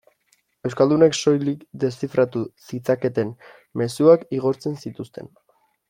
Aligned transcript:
Euskaldunek 0.69 1.17
soilik 1.17 1.59
deszifratu 1.83 2.41
zitzaketen 2.71 3.33
mezuak 3.83 4.27
igortzen 4.41 4.81
zituzten. 4.87 5.33